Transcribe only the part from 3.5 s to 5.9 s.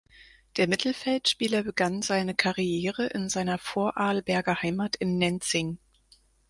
Vorarlberger Heimat in Nenzing.